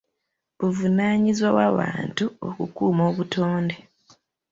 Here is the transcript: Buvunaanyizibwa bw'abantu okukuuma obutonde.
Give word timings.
Buvunaanyizibwa 0.57 1.49
bw'abantu 1.53 2.23
okukuuma 2.47 3.03
obutonde. 3.11 3.77